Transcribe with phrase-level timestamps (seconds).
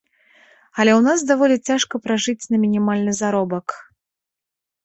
[0.83, 3.67] Але ў нас даволі цяжка пражыць на мінімальны заробак.